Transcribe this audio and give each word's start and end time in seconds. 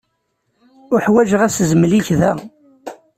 Uḥwaǧeɣ 0.95 1.41
asezmel-ik 1.47 2.07
da. 2.19 2.31